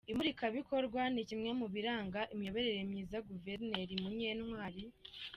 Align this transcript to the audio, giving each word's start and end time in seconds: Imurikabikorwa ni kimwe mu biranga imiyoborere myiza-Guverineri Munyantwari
Imurikabikorwa 0.11 1.01
ni 1.13 1.23
kimwe 1.29 1.49
mu 1.59 1.67
biranga 1.73 2.19
imiyoborere 2.33 2.79
myiza-Guverineri 2.89 3.93
Munyantwari 4.03 4.83